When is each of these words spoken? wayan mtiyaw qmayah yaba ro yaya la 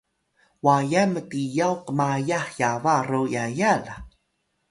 wayan 0.65 1.09
mtiyaw 1.15 1.75
qmayah 1.85 2.45
yaba 2.59 2.93
ro 3.09 3.21
yaya 3.33 3.71
la 3.85 3.95